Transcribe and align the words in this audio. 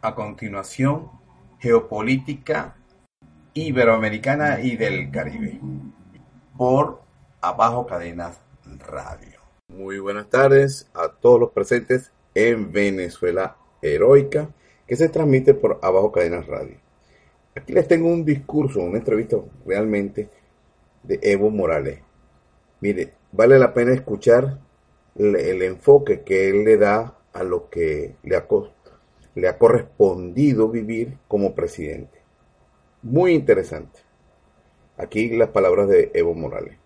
A 0.00 0.14
continuación, 0.14 1.10
Geopolítica 1.58 2.76
Iberoamericana 3.52 4.60
y 4.60 4.76
del 4.76 5.10
Caribe, 5.10 5.58
por 6.56 7.00
Abajo 7.40 7.84
Cadenas 7.84 8.40
Radio. 8.86 9.40
Muy 9.66 9.98
buenas 9.98 10.30
tardes 10.30 10.88
a 10.94 11.08
todos 11.08 11.40
los 11.40 11.50
presentes 11.50 12.12
en 12.36 12.70
Venezuela 12.70 13.56
Heroica, 13.82 14.50
que 14.86 14.94
se 14.94 15.08
transmite 15.08 15.54
por 15.54 15.80
Abajo 15.82 16.12
Cadenas 16.12 16.46
Radio. 16.46 16.76
Aquí 17.56 17.72
les 17.72 17.88
tengo 17.88 18.06
un 18.06 18.24
discurso, 18.24 18.78
una 18.78 18.98
entrevista 18.98 19.36
realmente 19.66 20.30
de 21.02 21.18
Evo 21.22 21.50
Morales. 21.50 21.98
Mire, 22.80 23.14
vale 23.32 23.58
la 23.58 23.74
pena 23.74 23.94
escuchar 23.94 24.60
el, 25.16 25.62
enfoque 25.62 26.22
que 26.22 26.50
él 26.50 26.64
le 26.64 26.76
da 26.76 27.18
a 27.32 27.42
lo 27.42 27.68
que 27.68 28.14
le 28.22 28.36
ha, 28.36 28.46
le 29.34 29.48
ha 29.48 29.58
correspondido 29.58 30.68
vivir 30.68 31.18
como 31.28 31.54
presidente. 31.54 32.18
Muy 33.02 33.32
interesante. 33.32 34.00
Aquí 34.96 35.36
las 35.36 35.50
palabras 35.50 35.88
de 35.88 36.10
Evo 36.14 36.34
Morales. 36.34 36.76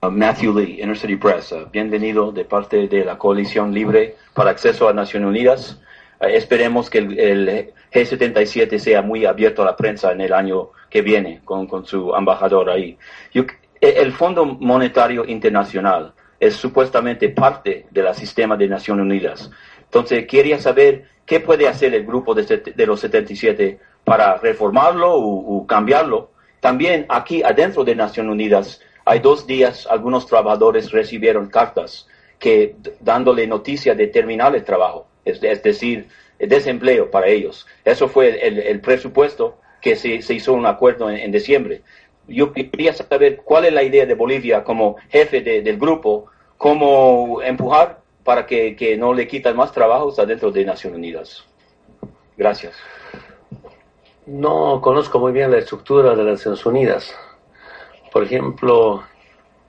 Uh, 0.00 0.10
Matthew 0.10 0.58
Lee, 0.58 0.80
Inner 0.80 0.96
City 0.96 1.16
Press. 1.16 1.52
Uh, 1.52 1.68
bienvenido 1.70 2.32
de 2.32 2.44
parte 2.44 2.86
de 2.86 3.04
la 3.04 3.18
Coalición 3.18 3.74
Libre 3.74 4.14
para 4.32 4.50
Acceso 4.50 4.88
a 4.88 4.92
Naciones 4.92 5.28
Unidas. 5.28 5.80
Uh, 6.20 6.26
esperemos 6.26 6.88
que 6.88 6.98
el, 6.98 7.18
el, 7.18 7.74
G77 7.92 8.78
sea 8.78 9.02
muy 9.02 9.26
abierto 9.26 9.62
a 9.62 9.64
la 9.64 9.76
prensa 9.76 10.12
en 10.12 10.20
el 10.20 10.32
año 10.32 10.70
que 10.88 11.02
viene 11.02 11.40
con, 11.44 11.66
con 11.66 11.84
su 11.84 12.14
embajador 12.14 12.70
ahí. 12.70 12.96
Yo, 13.32 13.44
el 13.80 14.12
Fondo 14.12 14.44
Monetario 14.44 15.24
Internacional 15.26 16.14
es 16.38 16.54
supuestamente 16.54 17.28
parte 17.30 17.86
del 17.90 18.14
sistema 18.14 18.56
de 18.56 18.68
Naciones 18.68 19.02
Unidas. 19.02 19.50
Entonces, 19.82 20.26
quería 20.26 20.58
saber 20.58 21.08
qué 21.28 21.40
puede 21.40 21.68
hacer 21.68 21.94
el 21.94 22.04
grupo 22.06 22.34
de, 22.34 22.42
de 22.74 22.86
los 22.86 23.00
77 23.00 23.78
para 24.02 24.38
reformarlo 24.38 25.14
o, 25.14 25.58
o, 25.58 25.66
cambiarlo. 25.66 26.30
También 26.58 27.04
aquí 27.10 27.42
adentro 27.42 27.84
de 27.84 27.94
Naciones 27.94 28.32
Unidas 28.32 28.80
hay 29.04 29.20
dos 29.20 29.46
días 29.46 29.86
algunos 29.88 30.26
trabajadores 30.26 30.90
recibieron 30.90 31.48
cartas 31.48 32.08
que 32.38 32.76
dándole 33.00 33.46
noticia 33.46 33.94
de 33.94 34.06
terminar 34.06 34.56
el 34.56 34.64
trabajo, 34.64 35.06
es, 35.24 35.42
es 35.42 35.62
decir, 35.62 36.08
el 36.38 36.48
desempleo 36.48 37.10
para 37.10 37.26
ellos. 37.26 37.66
Eso 37.84 38.08
fue 38.08 38.46
el, 38.46 38.58
el 38.58 38.80
presupuesto 38.80 39.58
que 39.82 39.96
se, 39.96 40.22
se, 40.22 40.34
hizo 40.34 40.54
un 40.54 40.64
acuerdo 40.64 41.10
en, 41.10 41.18
en, 41.18 41.30
diciembre. 41.30 41.82
Yo 42.26 42.52
quería 42.52 42.94
saber 42.94 43.42
cuál 43.44 43.66
es 43.66 43.72
la 43.72 43.82
idea 43.82 44.06
de 44.06 44.14
Bolivia 44.14 44.64
como 44.64 44.96
jefe 45.10 45.42
de, 45.42 45.60
del 45.60 45.78
grupo, 45.78 46.26
cómo 46.56 47.42
empujar 47.42 48.00
para 48.28 48.44
que, 48.44 48.76
que, 48.76 48.94
no 48.94 49.14
le 49.14 49.26
quitan 49.26 49.56
más 49.56 49.72
trabajos 49.72 50.18
adentro 50.18 50.50
de 50.50 50.62
Naciones 50.62 50.98
Unidas. 50.98 51.46
Gracias. 52.36 52.74
No 54.26 54.82
conozco 54.82 55.18
muy 55.18 55.32
bien 55.32 55.50
la 55.50 55.56
estructura 55.56 56.10
de 56.10 56.16
las 56.24 56.34
Naciones 56.34 56.66
Unidas. 56.66 57.16
Por 58.12 58.24
ejemplo, 58.24 59.02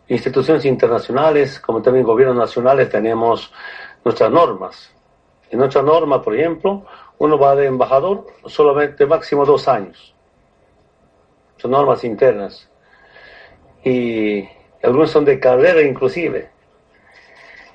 instituciones 0.09 0.65
internacionales, 0.65 1.57
como 1.61 1.81
también 1.81 2.05
gobiernos 2.05 2.35
nacionales, 2.35 2.89
tenemos 2.89 3.49
nuestras 4.03 4.29
normas. 4.29 4.93
En 5.49 5.59
nuestra 5.59 5.81
norma, 5.81 6.21
por 6.21 6.35
ejemplo, 6.35 6.85
uno 7.17 7.39
va 7.39 7.55
de 7.55 7.65
embajador 7.65 8.27
solamente 8.47 9.05
máximo 9.05 9.45
dos 9.45 9.69
años. 9.69 10.13
Son 11.55 11.71
normas 11.71 12.03
internas. 12.03 12.69
Y 13.85 14.43
algunos 14.83 15.11
son 15.11 15.23
de 15.23 15.39
carrera 15.39 15.81
inclusive. 15.81 16.58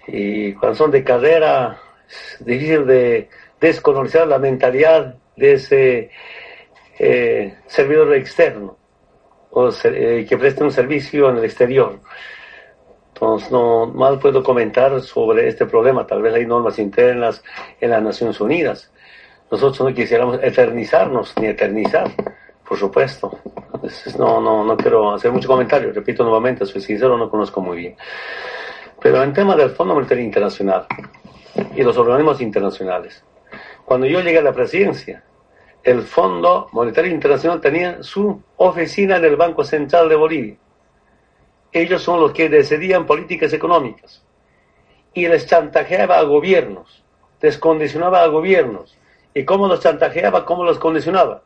Y 0.06 0.52
cuando 0.54 0.76
son 0.76 0.90
de 0.90 1.04
carrera, 1.04 1.78
es 2.08 2.44
difícil 2.44 2.86
de 2.86 3.28
desconocer 3.60 4.26
la 4.26 4.38
mentalidad 4.38 5.14
de 5.36 5.52
ese 5.54 6.10
eh, 6.98 7.56
servidor 7.66 8.14
externo 8.14 8.76
o 9.50 9.70
eh, 9.84 10.26
que 10.28 10.36
preste 10.36 10.64
un 10.64 10.72
servicio 10.72 11.30
en 11.30 11.38
el 11.38 11.44
exterior. 11.44 12.00
Entonces, 13.14 13.50
no 13.52 13.86
mal 13.86 14.18
puedo 14.18 14.42
comentar 14.42 15.00
sobre 15.00 15.48
este 15.48 15.66
problema. 15.66 16.06
Tal 16.06 16.20
vez 16.20 16.34
hay 16.34 16.46
normas 16.46 16.78
internas 16.78 17.42
en 17.80 17.90
las 17.90 18.02
Naciones 18.02 18.40
Unidas. 18.40 18.90
Nosotros 19.50 19.88
no 19.88 19.94
quisiéramos 19.94 20.40
eternizarnos 20.42 21.32
ni 21.40 21.46
eternizar, 21.46 22.10
por 22.68 22.76
supuesto. 22.76 23.38
Entonces, 23.72 24.18
no, 24.18 24.40
no, 24.40 24.64
no 24.64 24.76
quiero 24.76 25.14
hacer 25.14 25.30
mucho 25.30 25.46
comentario. 25.46 25.92
Repito 25.92 26.24
nuevamente, 26.24 26.66
soy 26.66 26.80
sincero, 26.80 27.16
no 27.16 27.30
conozco 27.30 27.60
muy 27.60 27.78
bien. 27.78 27.96
Pero 29.04 29.22
en 29.22 29.34
tema 29.34 29.54
del 29.54 29.68
Fondo 29.68 29.92
Monetario 29.92 30.24
Internacional 30.24 30.86
y 31.76 31.82
los 31.82 31.94
organismos 31.98 32.40
internacionales, 32.40 33.22
cuando 33.84 34.06
yo 34.06 34.22
llegué 34.22 34.38
a 34.38 34.42
la 34.42 34.54
presidencia, 34.54 35.22
el 35.82 36.00
Fondo 36.00 36.70
Monetario 36.72 37.10
Internacional 37.10 37.60
tenía 37.60 38.02
su 38.02 38.42
oficina 38.56 39.18
en 39.18 39.26
el 39.26 39.36
Banco 39.36 39.62
Central 39.62 40.08
de 40.08 40.16
Bolivia. 40.16 40.56
Ellos 41.70 42.02
son 42.02 42.18
los 42.18 42.32
que 42.32 42.48
decidían 42.48 43.04
políticas 43.04 43.52
económicas 43.52 44.24
y 45.12 45.28
les 45.28 45.46
chantajeaba 45.46 46.18
a 46.18 46.22
gobiernos, 46.22 47.04
descondicionaba 47.42 48.22
a 48.22 48.28
gobiernos. 48.28 48.96
¿Y 49.34 49.44
cómo 49.44 49.68
los 49.68 49.80
chantajeaba? 49.80 50.46
¿Cómo 50.46 50.64
los 50.64 50.78
condicionaba? 50.78 51.42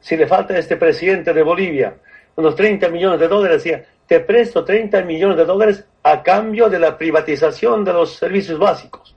Si 0.00 0.16
le 0.16 0.26
falta 0.26 0.54
a 0.54 0.58
este 0.58 0.76
presidente 0.76 1.32
de 1.32 1.42
Bolivia 1.44 1.98
unos 2.36 2.56
30 2.56 2.88
millones 2.88 3.20
de 3.20 3.28
dólares, 3.28 3.62
decía, 3.62 3.84
te 4.14 4.20
presto 4.20 4.64
30 4.64 5.02
millones 5.02 5.36
de 5.36 5.44
dólares 5.44 5.84
a 6.04 6.22
cambio 6.22 6.68
de 6.68 6.78
la 6.78 6.96
privatización 6.96 7.84
de 7.84 7.92
los 7.92 8.14
servicios 8.14 8.60
básicos, 8.60 9.16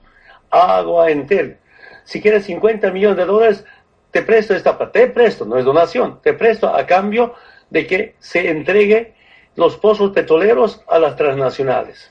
agua, 0.50 1.08
entel. 1.08 1.58
Si 2.02 2.20
quieres 2.20 2.46
50 2.46 2.90
millones 2.90 3.18
de 3.18 3.24
dólares, 3.24 3.64
te 4.10 4.22
presto 4.22 4.56
esta 4.56 4.76
plata, 4.76 4.90
te 4.90 5.06
presto, 5.06 5.44
no 5.44 5.56
es 5.56 5.64
donación, 5.64 6.20
te 6.20 6.32
presto 6.32 6.74
a 6.74 6.84
cambio 6.84 7.34
de 7.70 7.86
que 7.86 8.16
se 8.18 8.50
entregue 8.50 9.14
los 9.54 9.76
pozos 9.76 10.10
petroleros 10.10 10.82
a 10.88 10.98
las 10.98 11.14
transnacionales. 11.14 12.10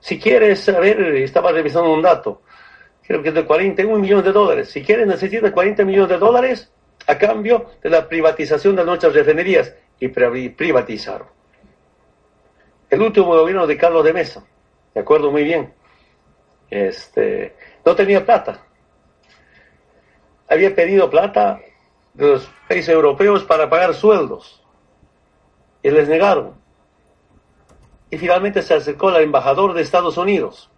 Si 0.00 0.18
quieres 0.18 0.58
saber, 0.58 1.00
estaba 1.18 1.52
revisando 1.52 1.92
un 1.92 2.02
dato, 2.02 2.42
creo 3.06 3.22
que 3.22 3.28
es 3.28 3.34
de 3.36 3.44
41 3.44 3.96
millones 3.96 4.24
de 4.24 4.32
dólares. 4.32 4.70
Si 4.70 4.82
quieres, 4.82 5.06
necesitas 5.06 5.52
40 5.52 5.84
millones 5.84 6.08
de 6.08 6.18
dólares 6.18 6.72
a 7.06 7.16
cambio 7.16 7.66
de 7.80 7.90
la 7.90 8.08
privatización 8.08 8.74
de 8.74 8.84
nuestras 8.84 9.14
refinerías 9.14 9.72
y 10.04 10.08
privatizaron. 10.08 11.28
El 12.90 13.02
último 13.02 13.28
gobierno 13.28 13.66
de 13.66 13.76
Carlos 13.76 14.04
de 14.04 14.12
Mesa, 14.12 14.44
me 14.94 15.00
acuerdo 15.00 15.30
muy 15.30 15.44
bien, 15.44 15.72
este, 16.70 17.56
no 17.84 17.94
tenía 17.94 18.24
plata 18.24 18.62
había 20.52 20.74
pedido 20.74 21.08
plata 21.08 21.60
de 22.12 22.32
los 22.32 22.50
países 22.68 22.90
europeos 22.90 23.42
para 23.44 23.70
pagar 23.70 23.94
sueldos 23.94 24.62
y 25.82 25.90
les 25.90 26.06
negaron. 26.08 26.60
Y 28.10 28.18
finalmente 28.18 28.60
se 28.60 28.74
acercó 28.74 29.08
al 29.08 29.22
embajador 29.22 29.72
de 29.72 29.80
Estados 29.80 30.18
Unidos, 30.18 30.70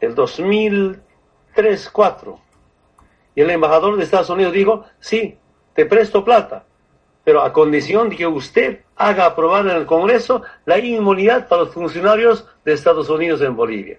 el 0.00 0.14
2003-4. 0.14 2.40
Y 3.34 3.40
el 3.40 3.50
embajador 3.50 3.96
de 3.96 4.04
Estados 4.04 4.30
Unidos 4.30 4.52
dijo, 4.52 4.84
sí, 5.00 5.36
te 5.74 5.84
presto 5.86 6.24
plata, 6.24 6.64
pero 7.24 7.42
a 7.42 7.52
condición 7.52 8.08
de 8.08 8.16
que 8.16 8.26
usted 8.26 8.80
haga 8.96 9.26
aprobar 9.26 9.66
en 9.66 9.76
el 9.76 9.86
Congreso 9.86 10.42
la 10.64 10.78
inmunidad 10.78 11.48
para 11.48 11.62
los 11.62 11.74
funcionarios 11.74 12.46
de 12.64 12.72
Estados 12.72 13.08
Unidos 13.08 13.40
en 13.42 13.56
Bolivia. 13.56 13.98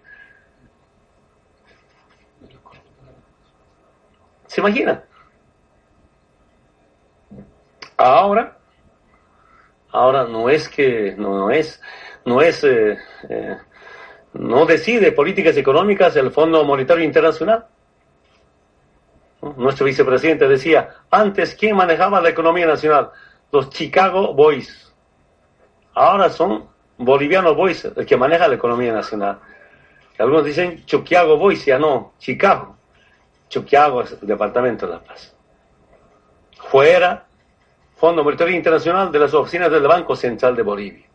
¿Se 4.47 4.59
imagina? 4.59 5.03
Ahora, 7.95 8.57
ahora 9.91 10.25
no 10.25 10.49
es 10.49 10.67
que, 10.67 11.15
no, 11.17 11.37
no 11.37 11.51
es, 11.51 11.81
no 12.25 12.41
es, 12.41 12.63
eh, 12.63 12.97
eh, 13.29 13.57
no 14.33 14.65
decide 14.65 15.11
políticas 15.11 15.55
económicas 15.55 16.15
el 16.15 16.31
Fondo 16.31 16.63
Monetario 16.63 17.03
Internacional. 17.03 17.67
Nuestro 19.41 19.85
vicepresidente 19.85 20.47
decía, 20.47 20.97
antes, 21.09 21.55
¿quién 21.55 21.75
manejaba 21.75 22.21
la 22.21 22.29
economía 22.29 22.67
nacional? 22.67 23.09
Los 23.51 23.69
Chicago 23.69 24.33
Boys. 24.33 24.93
Ahora 25.93 26.29
son 26.29 26.69
bolivianos 26.97 27.55
boys 27.55 27.85
el 27.85 28.05
que 28.05 28.15
maneja 28.15 28.47
la 28.47 28.55
economía 28.55 28.93
nacional. 28.93 29.39
Algunos 30.17 30.45
dicen 30.45 30.85
Chuquiago 30.85 31.37
Boys, 31.37 31.65
ya 31.65 31.79
no, 31.79 32.13
Chicago. 32.19 32.77
Chuquiago 33.49 34.03
es 34.03 34.11
el 34.21 34.27
Departamento 34.27 34.85
de 34.85 34.93
la 34.93 35.03
Paz. 35.03 35.35
Fuera, 36.69 37.25
Fondo 37.95 38.23
Monetario 38.23 38.55
Internacional 38.55 39.11
de 39.11 39.19
las 39.19 39.33
oficinas 39.33 39.71
del 39.71 39.87
Banco 39.87 40.15
Central 40.15 40.55
de 40.55 40.61
Bolivia. 40.61 41.05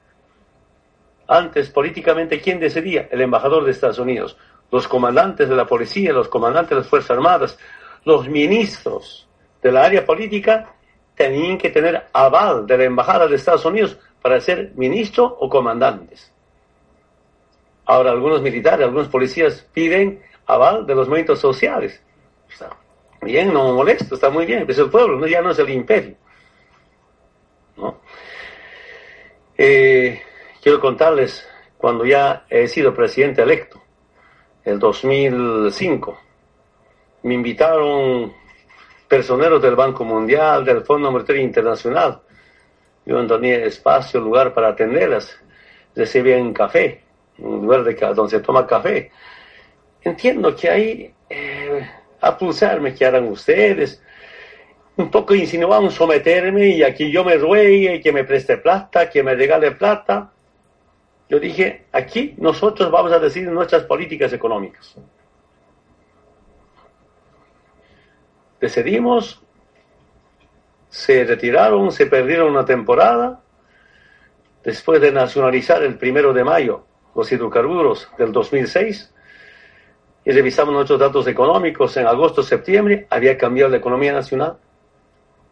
Antes, 1.28 1.70
políticamente, 1.70 2.40
¿quién 2.40 2.60
decidía? 2.60 3.08
El 3.10 3.20
embajador 3.20 3.64
de 3.64 3.70
Estados 3.70 3.98
Unidos, 3.98 4.36
los 4.70 4.86
comandantes 4.86 5.48
de 5.48 5.56
la 5.56 5.66
policía, 5.66 6.12
los 6.12 6.28
comandantes 6.28 6.70
de 6.70 6.76
las 6.76 6.88
Fuerzas 6.88 7.12
Armadas, 7.12 7.58
los 8.06 8.28
ministros 8.28 9.28
de 9.60 9.72
la 9.72 9.84
área 9.84 10.06
política 10.06 10.72
tenían 11.16 11.58
que 11.58 11.70
tener 11.70 12.06
aval 12.12 12.64
de 12.64 12.78
la 12.78 12.84
Embajada 12.84 13.26
de 13.26 13.34
Estados 13.34 13.64
Unidos 13.64 13.98
para 14.22 14.40
ser 14.40 14.72
ministro 14.76 15.36
o 15.40 15.48
comandantes. 15.50 16.32
Ahora 17.84 18.12
algunos 18.12 18.40
militares, 18.42 18.84
algunos 18.86 19.08
policías 19.08 19.66
piden 19.72 20.22
aval 20.46 20.86
de 20.86 20.94
los 20.94 21.08
movimientos 21.08 21.40
sociales. 21.40 22.00
Bien, 23.22 23.52
no 23.52 23.68
me 23.68 23.72
molesto, 23.72 24.14
está 24.14 24.30
muy 24.30 24.46
bien, 24.46 24.64
es 24.68 24.78
el 24.78 24.88
pueblo, 24.88 25.26
ya 25.26 25.42
no 25.42 25.50
es 25.50 25.58
el 25.58 25.70
imperio. 25.70 26.14
Eh, 29.58 30.22
quiero 30.62 30.80
contarles, 30.80 31.44
cuando 31.76 32.04
ya 32.04 32.46
he 32.48 32.68
sido 32.68 32.94
presidente 32.94 33.42
electo, 33.42 33.82
el 34.64 34.78
2005, 34.78 36.20
me 37.26 37.34
invitaron 37.34 38.32
personeros 39.08 39.60
del 39.60 39.74
Banco 39.74 40.04
Mundial, 40.04 40.64
del 40.64 40.82
Fondo 40.82 41.10
Monetario 41.10 41.42
Internacional. 41.42 42.20
Yo 43.04 43.20
no 43.20 43.26
tenía 43.26 43.64
espacio, 43.64 44.20
lugar 44.20 44.54
para 44.54 44.68
atenderlas. 44.68 45.36
Recibían 45.96 46.52
café, 46.52 47.02
un 47.38 47.62
lugar 47.62 47.82
de, 47.82 47.94
donde 48.14 48.30
se 48.30 48.38
toma 48.38 48.64
café. 48.64 49.10
Entiendo 50.02 50.54
que 50.54 50.70
ahí, 50.70 51.14
eh, 51.28 51.90
a 52.20 52.38
pulsarme, 52.38 52.94
que 52.94 53.04
harán 53.04 53.26
ustedes? 53.26 54.00
Un 54.94 55.10
poco 55.10 55.34
insinuaban 55.34 55.90
someterme 55.90 56.68
y 56.68 56.84
aquí 56.84 57.10
yo 57.10 57.24
me 57.24 57.34
ruegue, 57.38 58.00
que 58.00 58.12
me 58.12 58.22
preste 58.22 58.58
plata, 58.58 59.10
que 59.10 59.24
me 59.24 59.34
regale 59.34 59.72
plata. 59.72 60.30
Yo 61.28 61.40
dije, 61.40 61.86
aquí 61.90 62.36
nosotros 62.38 62.88
vamos 62.88 63.10
a 63.10 63.18
decidir 63.18 63.50
nuestras 63.50 63.82
políticas 63.82 64.32
económicas. 64.32 64.96
Se 70.96 71.24
retiraron, 71.24 71.92
se 71.92 72.06
perdieron 72.06 72.50
una 72.50 72.64
temporada, 72.64 73.40
después 74.64 75.00
de 75.00 75.12
nacionalizar 75.12 75.82
el 75.82 75.98
primero 75.98 76.32
de 76.32 76.42
mayo 76.42 76.86
los 77.14 77.30
hidrocarburos 77.30 78.08
del 78.18 78.32
2006, 78.32 79.12
y 80.24 80.32
revisamos 80.32 80.74
nuestros 80.74 80.98
datos 80.98 81.26
económicos 81.28 81.96
en 81.96 82.06
agosto, 82.06 82.42
septiembre, 82.42 83.06
había 83.10 83.38
cambiado 83.38 83.70
la 83.70 83.76
economía 83.76 84.12
nacional. 84.12 84.58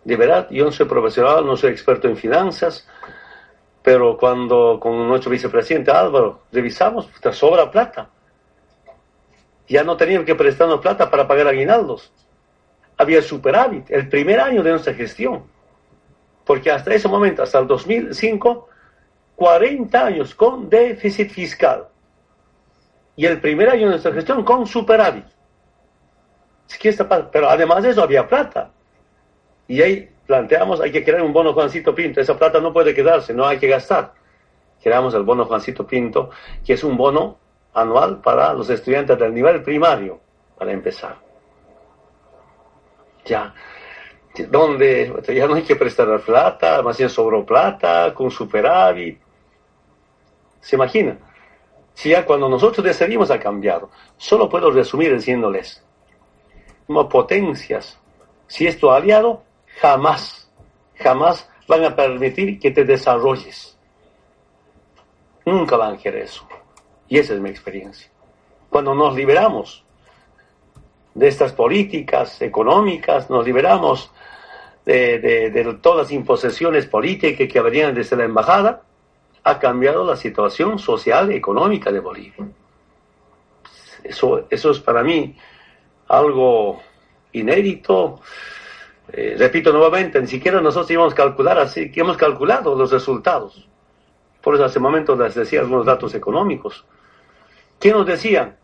De 0.03 0.17
verdad, 0.17 0.49
yo 0.51 0.65
no 0.65 0.73
soy 0.73 0.87
profesional, 0.87 1.47
no 1.47 1.57
soy 1.57 1.71
experto 1.71 2.09
en 2.09 2.17
finanzas, 2.17 2.89
pero 3.83 4.17
cuando 4.17 4.79
con 4.81 5.07
nuestro 5.07 5.31
vicepresidente 5.31 5.91
Álvaro 5.91 6.43
revisamos, 6.51 7.09
te 7.21 7.33
sobra 7.33 7.71
plata. 7.71 8.11
Ya 9.69 9.85
no 9.85 9.97
teníamos 9.97 10.27
que 10.27 10.35
prestarnos 10.35 10.81
plata 10.81 11.11
para 11.11 11.29
pagar 11.29 11.49
aguinaldos 11.49 12.13
había 12.97 13.23
superávit 13.23 13.91
el 13.91 14.09
primer 14.09 14.41
año 14.41 14.63
de 14.63 14.71
nuestra 14.71 14.95
gestión. 14.95 15.45
Porque 16.45 16.71
hasta 16.71 16.95
ese 16.95 17.09
momento, 17.09 17.43
hasta 17.43 17.59
el 17.59 17.67
2005, 17.67 18.69
40 19.37 20.07
años 20.07 20.35
con 20.35 20.69
déficit 20.69 21.31
fiscal. 21.31 21.89
Y 23.17 23.27
el 23.27 23.41
primer 23.41 23.71
año 23.71 23.87
de 23.87 23.91
nuestra 23.91 24.13
gestión 24.13 24.45
con 24.45 24.67
superávit. 24.67 25.25
Pero 27.33 27.49
además 27.49 27.83
de 27.83 27.91
eso 27.91 28.03
había 28.03 28.27
plata. 28.27 28.71
Y 29.67 29.81
ahí 29.81 30.11
planteamos, 30.27 30.81
hay 30.81 30.93
que 30.93 31.05
crear 31.05 31.23
un 31.23 31.33
bono 31.33 31.53
Juancito 31.53 31.95
Pinto. 31.95 32.21
Esa 32.21 32.37
plata 32.37 32.61
no 32.61 32.73
puede 32.73 32.95
quedarse, 32.95 33.33
no 33.33 33.47
hay 33.47 33.59
que 33.59 33.69
gastar. 33.69 34.13
Creamos 34.83 35.15
el 35.15 35.23
bono 35.23 35.47
Juancito 35.47 35.87
Pinto, 35.87 36.31
que 36.65 36.75
es 36.75 36.85
un 36.85 36.97
bono 36.97 37.39
anual 37.73 38.21
para 38.21 38.53
los 38.53 38.69
estudiantes 38.69 39.19
del 39.19 39.33
nivel 39.33 39.63
primario, 39.63 40.21
para 40.59 40.73
empezar 40.73 41.25
ya, 43.25 43.55
donde 44.49 45.23
ya 45.29 45.47
no 45.47 45.55
hay 45.55 45.63
que 45.63 45.77
prestar 45.77 46.21
plata, 46.21 46.83
más 46.83 46.99
bien 46.99 47.09
sobró 47.09 47.45
plata, 47.45 48.13
con 48.15 48.31
superávit. 48.31 49.21
¿Se 50.61 50.77
imagina? 50.77 51.19
Si 51.95 52.11
ya 52.11 52.27
cuando 52.27 52.49
nosotros 52.49 52.85
decidimos 52.85 53.31
ha 53.31 53.39
cambiado, 53.39 53.91
solo 54.17 54.49
puedo 54.49 54.71
resumir 54.71 55.15
diciéndoles, 55.15 55.85
como 56.87 57.09
potencias, 57.09 57.99
si 58.47 58.67
esto 58.67 58.93
aliado, 58.93 59.43
jamás, 59.81 60.51
jamás 60.97 61.49
van 61.69 61.85
a 61.85 61.95
permitir 61.95 62.59
que 62.59 62.71
te 62.71 62.85
desarrolles. 62.85 63.79
Nunca 65.47 65.77
van 65.77 65.95
a 65.95 65.99
querer 65.99 66.23
eso. 66.23 66.47
Y 67.09 67.19
esa 67.19 67.35
es 67.35 67.41
mi 67.41 67.51
experiencia. 67.51 68.11
Cuando 68.71 68.95
nos 68.95 69.15
liberamos 69.15 69.84
de 71.15 71.29
estas 71.29 71.53
políticas 71.53 72.43
económicas, 72.43 73.31
nos 73.31 73.45
liberamos 73.45 74.11
de, 74.85 75.79
todas 75.81 76.05
las 76.05 76.13
imposiciones 76.13 76.87
políticas 76.87 77.49
que 77.51 77.61
venían 77.61 77.95
desde 77.95 78.17
la 78.17 78.25
embajada, 78.25 78.83
ha 79.45 79.59
cambiado 79.59 80.05
la 80.05 80.17
situación 80.17 80.79
social 80.79 81.33
y 81.33 81.37
económica 81.37 81.93
de 81.93 82.01
Bolivia. 82.01 82.49
Eso, 84.03 84.47
eso 84.51 84.71
es 84.71 84.81
para 84.81 85.03
mí 85.03 85.37
algo 86.09 86.81
inédito. 87.33 88.21
Eh, 89.13 89.37
repito 89.39 89.73
nuevamente, 89.73 90.21
ni 90.21 90.27
siquiera 90.27 90.61
nosotros 90.61 90.91
íbamos 90.91 91.13
a 91.13 91.17
calcular 91.17 91.59
así, 91.59 91.91
que 91.91 92.01
hemos 92.01 92.17
calculado 92.17 92.75
los 92.75 92.91
resultados. 92.91 93.69
Por 94.43 94.55
eso 94.55 94.65
hace 94.65 94.79
un 94.79 94.85
momento 94.85 95.17
les 95.17 95.35
decía 95.35 95.61
algunos 95.61 95.87
datos 95.87 96.15
económicos. 96.15 96.85
¿Qué 97.79 97.93
nos 97.93 98.07
decían? 98.07 98.57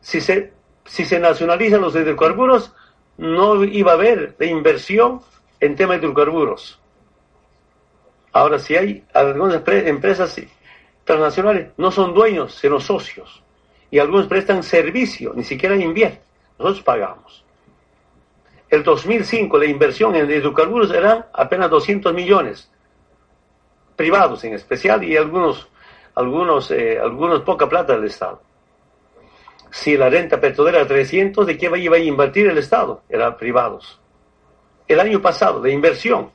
Si 0.00 0.20
se 0.20 0.52
si 0.88 1.04
se 1.04 1.20
nacionalizan 1.20 1.82
los 1.82 1.94
hidrocarburos, 1.94 2.72
no 3.18 3.62
iba 3.62 3.92
a 3.92 3.94
haber 3.94 4.36
de 4.38 4.46
inversión 4.46 5.20
en 5.60 5.76
tema 5.76 5.94
de 5.94 6.00
hidrocarburos. 6.00 6.80
Ahora, 8.32 8.58
si 8.58 8.74
hay 8.76 9.04
algunas 9.12 9.62
empresas 9.66 10.40
transnacionales, 11.04 11.72
no 11.76 11.90
son 11.90 12.14
dueños, 12.14 12.54
sino 12.54 12.80
socios. 12.80 13.42
Y 13.90 13.98
algunos 13.98 14.26
prestan 14.26 14.62
servicio, 14.62 15.32
ni 15.34 15.44
siquiera 15.44 15.76
invierten. 15.76 16.20
Nosotros 16.58 16.82
pagamos. 16.82 17.44
El 18.70 18.82
2005 18.82 19.58
la 19.58 19.66
inversión 19.66 20.14
en 20.14 20.30
hidrocarburos 20.30 20.90
eran 20.90 21.26
apenas 21.32 21.70
200 21.70 22.12
millones, 22.14 22.70
privados 23.96 24.44
en 24.44 24.54
especial, 24.54 25.04
y 25.04 25.16
algunos, 25.16 25.68
algunos, 26.14 26.70
eh, 26.70 26.98
algunos 26.98 27.42
poca 27.42 27.68
plata 27.68 27.94
del 27.94 28.04
Estado 28.04 28.47
si 29.70 29.96
la 29.96 30.08
renta 30.08 30.40
petrolera 30.40 30.78
era 30.78 30.88
300, 30.88 31.46
¿de 31.46 31.58
qué 31.58 31.70
iba 31.76 31.96
a 31.96 32.00
invertir 32.00 32.48
el 32.48 32.58
Estado? 32.58 33.02
Eran 33.08 33.36
privados. 33.36 34.00
El 34.86 35.00
año 35.00 35.20
pasado, 35.20 35.60
de 35.60 35.70
inversión, 35.70 36.30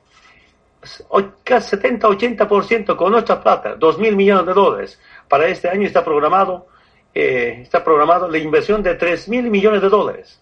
casi 1.44 1.75
70-80% 1.78 2.96
con 2.96 3.12
nuestra 3.12 3.42
plata, 3.42 3.75
2 3.75 4.00
mil 4.00 4.16
millones 4.16 4.46
de 4.46 4.54
dólares. 4.54 5.00
Para 5.28 5.48
este 5.48 5.70
año 5.70 5.88
está 5.88 6.04
programado, 6.04 6.68
eh, 7.13 7.60
está 7.62 7.84
programado 7.84 8.28
la 8.28 8.38
inversión 8.38 8.84
de 8.84 8.96
3 8.96 9.30
mil 9.30 9.50
millones 9.50 9.82
de 9.82 9.90
dólares. 9.90 10.42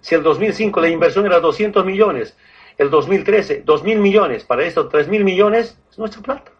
Si 0.00 0.14
el 0.14 0.22
2005 0.22 0.80
la 0.80 0.88
inversión 0.88 1.26
era 1.26 1.40
200 1.40 1.84
millones, 1.84 2.36
el 2.76 2.90
2013 2.90 3.62
2 3.64 3.82
mil 3.82 3.98
millones, 3.98 4.44
para 4.44 4.64
estos 4.64 4.88
3 4.88 5.08
mil 5.08 5.24
millones 5.24 5.78
es 5.90 5.98
nuestra 5.98 6.22
plata. 6.22 6.52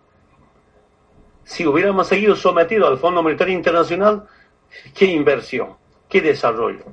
Si 1.44 1.66
hubiéramos 1.66 2.08
seguido 2.08 2.35
sometido 2.35 2.88
al 2.88 2.99
Fondo 2.99 3.23
Monetario 3.23 3.54
Internacional, 3.54 4.26
¿Qué 4.94 5.06
inversión? 5.06 5.76
¿Qué 6.08 6.20
desarrollo? 6.20 6.84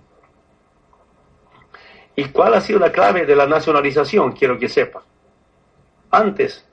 ¿Y 2.15 2.25
cuál 2.25 2.53
ha 2.53 2.61
sido 2.61 2.79
la 2.79 2.91
clave 2.91 3.25
de 3.25 3.35
la 3.35 3.45
nacionalización? 3.45 4.31
Quiero 4.31 4.57
que 4.57 4.69
sepa. 4.69 5.03
Antes, 6.11 6.65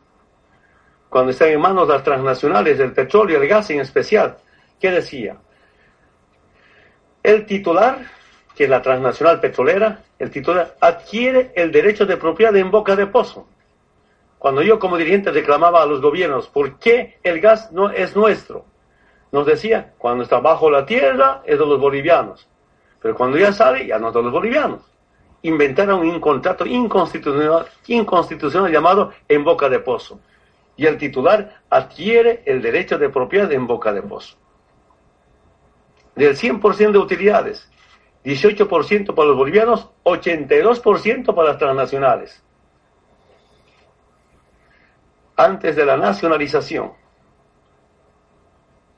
cuando 1.09 1.33
estaban 1.33 1.55
en 1.55 1.61
manos 1.61 1.89
las 1.89 2.03
transnacionales 2.05 2.79
del 2.79 2.93
petróleo 2.93 3.39
y 3.39 3.43
el 3.43 3.49
gas 3.49 3.71
en 3.71 3.81
especial, 3.81 4.39
¿Qué 4.83 4.91
decía? 4.91 5.37
El 7.23 7.47
titular, 7.47 8.01
que 8.57 8.65
es 8.65 8.71
la 8.71 8.83
transnacional 8.83 9.39
petrolera, 9.39 10.03
el 10.19 10.29
titular 10.29 10.77
adquiere 10.81 11.53
el 11.55 11.71
derecho 11.71 12.05
de 12.05 12.17
propiedad 12.17 12.57
en 12.57 12.69
boca 12.69 12.97
de 12.97 13.07
pozo. 13.07 13.47
Cuando 14.41 14.61
yo 14.61 14.81
como 14.81 14.97
dirigente 14.97 15.31
reclamaba 15.31 15.85
a 15.85 15.87
los 15.87 16.01
gobiernos, 16.01 16.49
¿por 16.49 16.81
qué 16.81 17.21
el 17.23 17.41
gas 17.41 17.71
no 17.71 17.91
es 17.91 18.17
nuestro? 18.17 18.65
Nos 19.33 19.47
decía, 19.47 19.95
cuando 19.99 20.23
está 20.23 20.41
bajo 20.41 20.71
la 20.71 20.87
tierra 20.87 21.43
es 21.45 21.59
de 21.59 21.67
los 21.67 21.81
bolivianos, 21.81 22.49
pero 23.01 23.15
cuando 23.15 23.39
ya 23.39 23.53
sale 23.53 23.87
ya 23.87 23.99
no 23.99 24.09
es 24.09 24.15
de 24.15 24.23
los 24.23 24.33
bolivianos. 24.33 24.83
Inventaron 25.43 26.01
un 26.09 26.21
contrato 26.21 26.65
inconstitucional, 26.65 27.67
inconstitucional 27.89 28.71
llamado 28.71 29.13
en 29.29 29.43
boca 29.43 29.69
de 29.69 29.81
pozo. 29.81 30.21
Y 30.77 30.87
el 30.87 30.99
titular 30.99 31.63
adquiere 31.69 32.43
el 32.47 32.63
derecho 32.63 32.97
de 32.97 33.09
propiedad 33.09 33.51
en 33.51 33.67
boca 33.67 33.93
de 33.93 34.03
pozo. 34.03 34.37
Del 36.15 36.37
100% 36.37 36.93
de 36.93 36.99
utilidades, 36.99 37.69
18% 38.25 39.15
para 39.15 39.29
los 39.29 39.37
bolivianos, 39.37 39.89
82% 40.05 41.35
para 41.35 41.49
las 41.49 41.59
transnacionales 41.59 42.43
antes 45.37 45.77
de 45.77 45.87
la 45.87 45.97
nacionalización, 45.97 46.93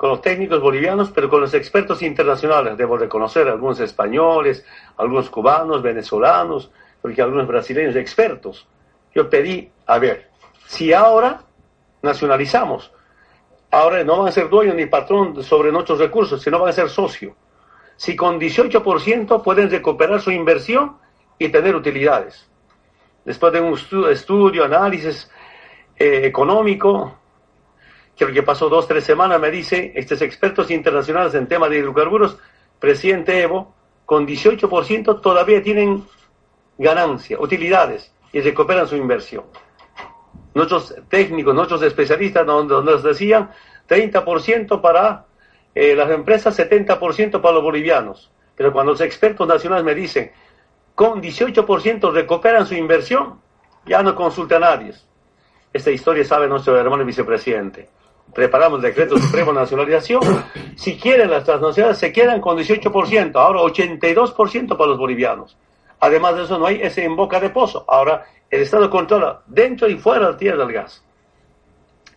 con 0.05 0.11
los 0.11 0.21
técnicos 0.21 0.61
bolivianos, 0.61 1.11
pero 1.15 1.31
con 1.31 1.41
los 1.41 1.55
expertos 1.55 2.03
internacionales. 2.03 2.77
Debo 2.77 2.99
reconocer 2.99 3.49
algunos 3.49 3.81
españoles, 3.81 4.63
algunos 4.99 5.31
cubanos, 5.31 5.81
venezolanos, 5.81 6.71
porque 7.01 7.23
algunos 7.23 7.47
brasileños 7.47 7.97
expertos. 7.97 8.69
Yo 9.15 9.31
pedí, 9.31 9.71
a 9.87 9.99
ver, 9.99 10.29
si 10.67 10.93
ahora 10.93 11.41
nacionalizamos, 12.03 12.93
ahora 13.71 14.05
no 14.05 14.19
van 14.19 14.29
a 14.29 14.33
ser 14.33 14.51
dueños 14.51 14.75
ni 14.77 14.85
patrón 14.85 15.43
sobre 15.43 15.73
nuestros 15.73 15.99
recursos, 15.99 16.43
sino 16.43 16.59
van 16.59 16.69
a 16.69 16.73
ser 16.75 16.91
socio. 16.91 17.35
Si 17.97 18.15
con 18.15 18.39
18% 18.39 19.43
pueden 19.43 19.71
recuperar 19.71 20.21
su 20.21 20.31
inversión 20.31 20.99
y 21.39 21.49
tener 21.49 21.75
utilidades. 21.75 22.47
Después 23.25 23.55
de 23.55 23.63
un 23.63 24.11
estudio, 24.11 24.65
análisis, 24.65 25.31
eh, 25.97 26.27
económico, 26.27 27.21
que 28.17 28.33
que 28.33 28.43
pasó 28.43 28.69
dos, 28.69 28.87
tres 28.87 29.05
semanas, 29.05 29.41
me 29.41 29.51
dice, 29.51 29.93
estos 29.95 30.23
expertos 30.23 30.71
internacionales 30.71 31.35
en 31.35 31.49
tema 31.49 31.69
de 31.69 31.79
hidrocarburos, 31.79 32.39
presidente 32.79 33.41
Evo, 33.41 33.75
con 34.05 34.27
18% 34.27 35.21
todavía 35.21 35.63
tienen 35.63 36.05
ganancia, 36.79 37.39
utilidades, 37.41 38.13
y 38.33 38.41
recuperan 38.41 38.87
su 38.87 38.97
inversión. 38.97 39.45
Nuestros 40.55 40.95
técnicos, 41.09 41.55
nuestros 41.55 41.83
especialistas 41.83 42.47
nos, 42.47 43.03
decían 43.03 43.51
30% 43.89 44.81
para 44.81 45.27
eh, 45.75 45.95
las 45.95 46.11
empresas, 46.11 46.59
70% 46.59 47.41
para 47.41 47.55
los 47.55 47.63
bolivianos. 47.63 48.31
Pero 48.57 48.73
cuando 48.73 48.93
los 48.93 49.01
expertos 49.01 49.47
nacionales 49.49 49.85
me 49.85 49.95
dicen, 49.95 50.31
con 50.95 51.21
18% 51.21 52.13
recuperan 52.13 52.67
su 52.67 52.75
inversión, 52.75 53.41
ya 53.85 54.03
no 54.03 54.15
consulta 54.15 54.57
a 54.57 54.61
nadie. 54.61 54.95
Esta 55.73 55.91
historia 55.91 56.25
sabe 56.25 56.47
nuestro 56.47 56.79
hermano 56.79 57.05
vicepresidente. 57.05 57.89
Preparamos 58.33 58.79
el 58.79 58.91
decreto 58.91 59.19
supremo 59.19 59.53
de 59.53 59.61
nacionalización. 59.61 60.23
Si 60.77 60.97
quieren 60.97 61.31
las 61.31 61.45
transnacionales, 61.45 61.99
se 61.99 62.13
quedan 62.13 62.41
con 62.41 62.57
18%, 62.59 63.37
ahora 63.37 63.61
82% 63.61 64.77
para 64.77 64.91
los 64.91 64.99
bolivianos. 64.99 65.57
Además 66.01 66.37
de 66.37 66.45
eso, 66.45 66.59
no 66.59 66.67
hay 66.67 66.81
ese 66.83 67.05
en 67.05 67.17
boca 67.17 67.39
de 67.41 67.51
pozo. 67.51 67.85
Ahora 67.87 68.27
el 68.51 68.63
Estado 68.63 68.91
controla 68.91 69.43
dentro 69.47 69.89
y 69.89 69.97
fuera 69.97 70.31
la 70.31 70.37
tierra 70.37 70.65
del 70.65 70.73
gas. 70.73 71.05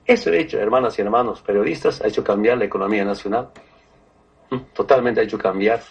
Eso 0.05 0.31
hecho, 0.31 0.57
hermanas 0.59 0.97
y 0.97 1.01
hermanos 1.01 1.41
periodistas, 1.41 2.01
ha 2.01 2.07
hecho 2.07 2.23
cambiar 2.23 2.57
la 2.57 2.65
economía 2.65 3.03
nacional. 3.03 3.49
Mm, 4.49 4.57
totalmente 4.73 5.19
ha 5.19 5.23
hecho 5.23 5.37
cambiar. 5.37 5.81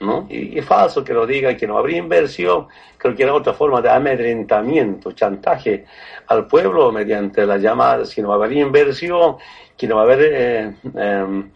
¿No? 0.00 0.26
Y 0.28 0.60
falso 0.62 1.04
que 1.04 1.12
lo 1.12 1.26
diga 1.26 1.56
que 1.56 1.66
no 1.66 1.78
habría 1.78 1.98
inversión, 1.98 2.66
creo 2.98 3.14
que 3.14 3.22
era 3.22 3.34
otra 3.34 3.52
forma 3.52 3.80
de 3.80 3.90
amedrentamiento, 3.90 5.12
chantaje 5.12 5.84
al 6.26 6.46
pueblo 6.46 6.90
mediante 6.92 7.46
las 7.46 7.60
llamadas, 7.60 8.14
que 8.14 8.22
no 8.22 8.28
va 8.28 8.34
a 8.34 8.38
haber 8.38 8.52
inversión, 8.52 9.36
que 9.76 9.86
no 9.86 9.96
va 9.96 10.02
a 10.02 10.04
haber, 10.04 10.20
eh, 10.32 10.74
em, 10.96 11.50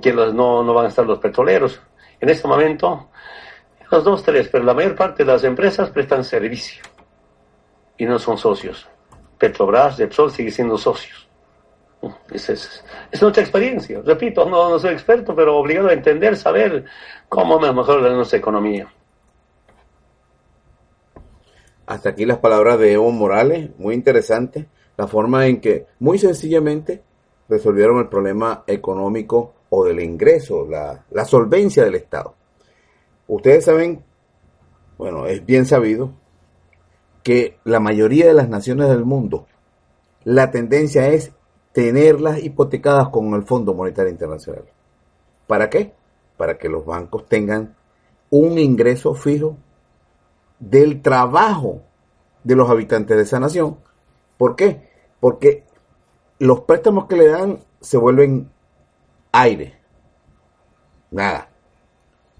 que 0.00 0.12
no, 0.12 0.62
no 0.62 0.74
van 0.74 0.86
a 0.86 0.88
estar 0.88 1.06
los 1.06 1.18
petroleros. 1.18 1.80
En 2.20 2.30
este 2.30 2.48
momento, 2.48 3.10
los 3.90 4.04
dos, 4.04 4.22
tres, 4.22 4.48
pero 4.50 4.64
la 4.64 4.74
mayor 4.74 4.94
parte 4.94 5.24
de 5.24 5.32
las 5.32 5.44
empresas 5.44 5.90
prestan 5.90 6.24
servicio 6.24 6.82
y 7.96 8.04
no 8.06 8.18
son 8.18 8.38
socios. 8.38 8.88
Petrobras, 9.38 9.98
Repsol 9.98 10.30
sigue 10.30 10.50
siendo 10.50 10.78
socios. 10.78 11.28
Es, 12.30 12.50
es, 12.50 12.84
es, 13.10 13.22
nuestra 13.22 13.42
experiencia. 13.42 14.00
Repito, 14.04 14.48
no, 14.48 14.78
soy 14.78 14.92
experto, 14.92 15.34
pero 15.34 15.56
obligado 15.56 15.88
a 15.88 15.92
entender, 15.92 16.36
saber 16.36 16.84
cómo 17.28 17.58
mejorar 17.58 18.12
nuestra 18.12 18.38
economía. 18.38 18.92
Hasta 21.86 22.10
aquí 22.10 22.24
las 22.24 22.38
palabras 22.38 22.78
de 22.78 22.92
Evo 22.92 23.10
Morales, 23.10 23.70
muy 23.78 23.94
interesante, 23.94 24.66
la 24.96 25.06
forma 25.06 25.46
en 25.46 25.60
que 25.60 25.86
muy 25.98 26.18
sencillamente 26.18 27.02
resolvieron 27.48 27.98
el 27.98 28.08
problema 28.08 28.64
económico 28.66 29.54
o 29.68 29.84
del 29.84 30.00
ingreso, 30.00 30.66
la, 30.68 31.04
la 31.10 31.24
solvencia 31.24 31.84
del 31.84 31.96
Estado. 31.96 32.34
Ustedes 33.26 33.64
saben, 33.64 34.02
bueno, 34.96 35.26
es 35.26 35.44
bien 35.44 35.66
sabido 35.66 36.12
que 37.22 37.58
la 37.64 37.80
mayoría 37.80 38.26
de 38.26 38.34
las 38.34 38.48
naciones 38.48 38.88
del 38.88 39.04
mundo, 39.04 39.46
la 40.24 40.50
tendencia 40.50 41.08
es 41.08 41.32
tenerlas 41.74 42.40
hipotecadas 42.40 43.08
con 43.08 43.34
el 43.34 43.42
Fondo 43.42 43.74
Monetario 43.74 44.12
Internacional. 44.12 44.64
¿Para 45.48 45.68
qué? 45.68 45.92
Para 46.36 46.56
que 46.56 46.68
los 46.68 46.86
bancos 46.86 47.26
tengan 47.26 47.74
un 48.30 48.58
ingreso 48.58 49.14
fijo 49.14 49.56
del 50.60 51.02
trabajo 51.02 51.82
de 52.44 52.54
los 52.54 52.70
habitantes 52.70 53.16
de 53.16 53.24
esa 53.24 53.40
nación. 53.40 53.78
¿Por 54.38 54.54
qué? 54.54 54.88
Porque 55.18 55.64
los 56.38 56.60
préstamos 56.60 57.06
que 57.06 57.16
le 57.16 57.26
dan 57.26 57.58
se 57.80 57.98
vuelven 57.98 58.48
aire. 59.32 59.74
Nada. 61.10 61.48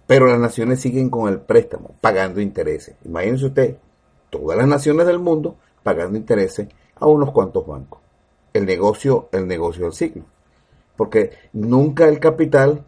Pero 0.06 0.28
las 0.28 0.38
naciones 0.38 0.80
siguen 0.80 1.10
con 1.10 1.28
el 1.28 1.40
préstamo, 1.40 1.96
pagando 2.00 2.40
intereses. 2.40 2.94
Imagínense 3.04 3.46
usted, 3.46 3.78
todas 4.30 4.56
las 4.56 4.68
naciones 4.68 5.08
del 5.08 5.18
mundo 5.18 5.56
pagando 5.82 6.16
intereses 6.16 6.68
a 6.94 7.06
unos 7.06 7.32
cuantos 7.32 7.66
bancos 7.66 8.03
el 8.54 8.64
negocio, 8.64 9.28
el 9.32 9.46
negocio 9.46 9.84
del 9.84 9.92
siglo. 9.92 10.24
Porque 10.96 11.32
nunca 11.52 12.08
el 12.08 12.20
capital 12.20 12.86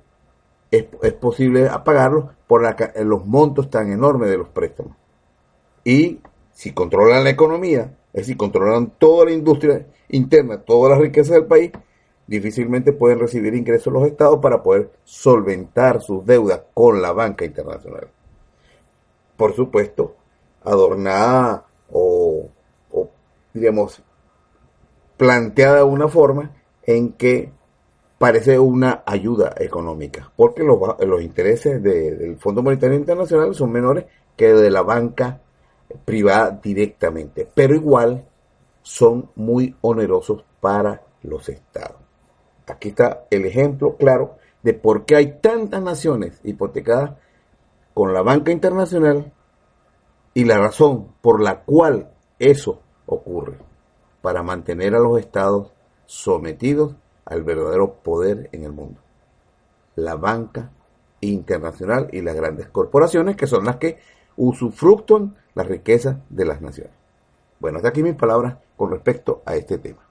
es, 0.70 0.84
posible 1.14 1.68
pagarlo 1.84 2.30
por 2.46 2.62
los 3.04 3.26
montos 3.26 3.68
tan 3.68 3.90
enormes 3.90 4.30
de 4.30 4.38
los 4.38 4.48
préstamos. 4.48 4.96
Y 5.84 6.20
si 6.52 6.72
controlan 6.72 7.24
la 7.24 7.30
economía, 7.30 7.96
es 8.12 8.22
decir, 8.22 8.36
controlan 8.36 8.92
toda 8.98 9.26
la 9.26 9.32
industria 9.32 9.86
interna, 10.08 10.58
toda 10.58 10.90
la 10.90 10.98
riqueza 10.98 11.34
del 11.34 11.46
país, 11.46 11.72
difícilmente 12.26 12.92
pueden 12.92 13.18
recibir 13.18 13.54
ingresos 13.54 13.92
los 13.92 14.06
estados 14.06 14.38
para 14.40 14.62
poder 14.62 14.90
solventar 15.04 16.00
sus 16.00 16.24
deudas 16.24 16.62
con 16.74 17.02
la 17.02 17.12
banca 17.12 17.44
internacional. 17.44 18.08
Por 19.36 19.54
supuesto, 19.54 20.16
adornada 20.64 21.66
o, 21.90 22.48
o 22.90 23.10
digamos, 23.52 24.02
planteada 25.16 25.78
de 25.78 25.84
una 25.84 26.08
forma 26.08 26.52
en 26.82 27.12
que 27.12 27.52
parece 28.18 28.58
una 28.58 29.02
ayuda 29.06 29.54
económica, 29.58 30.30
porque 30.36 30.62
los, 30.62 30.78
los 31.00 31.22
intereses 31.22 31.82
del 31.82 32.36
Fondo 32.38 32.62
Monetario 32.62 32.96
Internacional 32.96 33.54
son 33.54 33.72
menores 33.72 34.06
que 34.36 34.52
de 34.52 34.70
la 34.70 34.82
banca 34.82 35.40
privada 36.04 36.58
directamente, 36.62 37.48
pero 37.54 37.74
igual 37.74 38.24
son 38.82 39.30
muy 39.34 39.76
onerosos 39.80 40.44
para 40.60 41.02
los 41.22 41.48
estados. 41.48 41.98
Aquí 42.66 42.88
está 42.88 43.26
el 43.30 43.44
ejemplo 43.44 43.96
claro 43.96 44.36
de 44.62 44.74
por 44.74 45.04
qué 45.04 45.16
hay 45.16 45.38
tantas 45.40 45.82
naciones 45.82 46.40
hipotecadas 46.42 47.12
con 47.94 48.12
la 48.12 48.22
banca 48.22 48.50
internacional 48.50 49.32
y 50.34 50.44
la 50.44 50.58
razón 50.58 51.14
por 51.20 51.40
la 51.40 51.60
cual 51.60 52.10
eso 52.38 52.80
ocurre 53.06 53.58
para 54.26 54.42
mantener 54.42 54.96
a 54.96 54.98
los 54.98 55.20
estados 55.20 55.70
sometidos 56.04 56.96
al 57.26 57.44
verdadero 57.44 57.92
poder 58.02 58.48
en 58.50 58.64
el 58.64 58.72
mundo. 58.72 59.00
La 59.94 60.16
banca 60.16 60.72
internacional 61.20 62.08
y 62.10 62.22
las 62.22 62.34
grandes 62.34 62.66
corporaciones 62.66 63.36
que 63.36 63.46
son 63.46 63.64
las 63.64 63.76
que 63.76 64.00
usufructan 64.36 65.36
la 65.54 65.62
riqueza 65.62 66.24
de 66.28 66.44
las 66.44 66.60
naciones. 66.60 66.92
Bueno, 67.60 67.76
hasta 67.76 67.90
aquí 67.90 68.02
mis 68.02 68.16
palabras 68.16 68.56
con 68.76 68.90
respecto 68.90 69.44
a 69.46 69.54
este 69.54 69.78
tema. 69.78 70.05